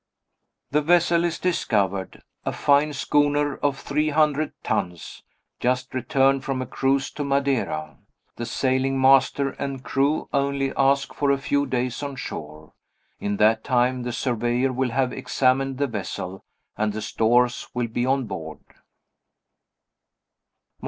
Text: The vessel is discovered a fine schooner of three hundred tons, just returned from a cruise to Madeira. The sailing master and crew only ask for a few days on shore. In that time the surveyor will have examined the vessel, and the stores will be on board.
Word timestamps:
The 0.71 0.81
vessel 0.81 1.23
is 1.23 1.37
discovered 1.37 2.23
a 2.43 2.51
fine 2.51 2.91
schooner 2.91 3.57
of 3.57 3.77
three 3.79 4.09
hundred 4.09 4.51
tons, 4.63 5.21
just 5.59 5.93
returned 5.93 6.43
from 6.43 6.59
a 6.59 6.65
cruise 6.65 7.11
to 7.11 7.23
Madeira. 7.23 7.99
The 8.35 8.47
sailing 8.47 8.99
master 8.99 9.51
and 9.51 9.83
crew 9.83 10.27
only 10.33 10.73
ask 10.75 11.13
for 11.13 11.29
a 11.29 11.37
few 11.37 11.67
days 11.67 12.01
on 12.01 12.15
shore. 12.15 12.73
In 13.19 13.37
that 13.37 13.63
time 13.63 14.01
the 14.01 14.11
surveyor 14.11 14.73
will 14.73 14.89
have 14.89 15.13
examined 15.13 15.77
the 15.77 15.85
vessel, 15.85 16.43
and 16.75 16.93
the 16.93 17.01
stores 17.03 17.67
will 17.75 17.87
be 17.87 18.03
on 18.03 18.25
board. 18.25 18.57